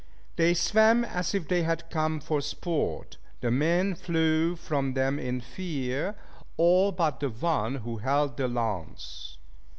[0.35, 3.17] They swam as if they had come for sport.
[3.41, 6.15] The men flew from them in fear,
[6.57, 9.37] all but the one who held the lance.